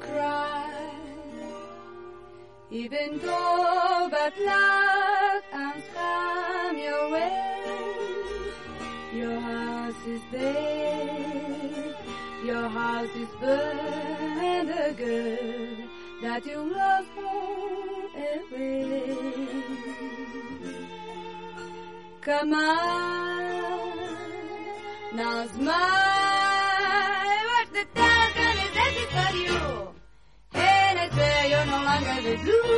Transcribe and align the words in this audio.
Cry. 0.00 0.92
Even 2.70 3.18
though 3.18 4.08
bad 4.10 4.32
luck 4.38 5.44
has 5.52 5.82
come 5.94 6.76
your 6.78 7.10
way, 7.10 7.86
your 9.14 9.40
house 9.40 10.06
is 10.06 10.20
there, 10.32 11.94
your 12.44 12.68
house 12.68 13.14
is 13.14 13.28
burned, 13.40 14.68
the 14.68 14.94
girl 14.98 15.76
that 16.22 16.44
you 16.44 16.58
love 16.74 17.06
away. 17.18 19.16
Come 22.20 22.52
on, 22.52 23.92
now 25.14 25.46
smile, 25.46 25.76
what 27.52 27.68
the 27.72 27.84
devil's 27.94 28.15
You're 31.16 31.64
no 31.64 31.78
longer 31.82 32.20
the 32.20 32.36
blue. 32.42 32.76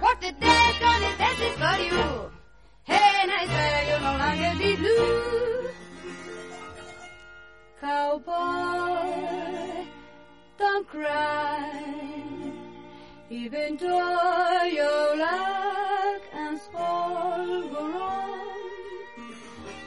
What 0.00 0.20
the 0.20 0.32
devil's 0.32 0.78
gonna 0.78 1.12
do 1.16 1.30
for 1.56 1.76
you? 1.82 2.30
And 2.86 3.30
I 3.32 3.46
say 3.46 3.88
you're 3.88 4.00
no 4.00 4.12
longer 4.18 4.52
the 4.62 4.72
blue. 4.76 5.70
Cowboy, 7.80 9.06
don't 10.58 10.86
cry. 10.86 11.72
Even 13.30 13.76
though 13.78 14.05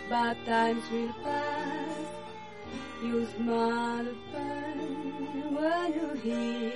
bad 0.10 0.38
times 0.46 0.84
will 0.92 1.14
pass. 1.24 2.08
You 3.04 3.28
smile 3.38 4.08
fun 4.32 4.78
when 5.56 5.94
you 5.94 6.10
hear 6.24 6.72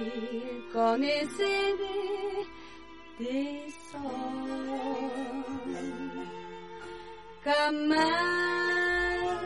Connie 0.72 1.28
singing 1.36 2.46
this 3.20 3.74
song. 3.92 5.44
Come 7.44 7.92
on, 7.92 9.38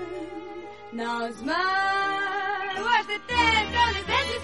now 0.93 1.31
smile. 1.31 2.83
What's 2.83 3.07
the 3.07 3.19
on 3.83 3.93
the 3.93 4.03
dance 4.05 4.31
is 4.37 4.43